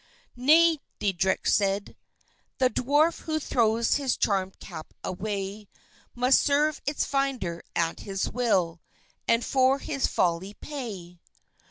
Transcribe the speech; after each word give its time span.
"Nay," 0.35 0.79
Deitrich 0.99 1.45
said; 1.47 1.95
"the 2.57 2.71
Dwarf 2.71 3.19
who 3.19 3.39
throws 3.39 3.97
his 3.97 4.17
charmèd 4.17 4.57
cap 4.59 4.95
away, 5.03 5.67
Must 6.15 6.41
serve 6.41 6.81
its 6.87 7.05
finder 7.05 7.61
at 7.75 7.99
his 7.99 8.27
will, 8.27 8.81
and 9.27 9.45
for 9.45 9.77
his 9.77 10.07
folly 10.07 10.55
pay. 10.55 11.19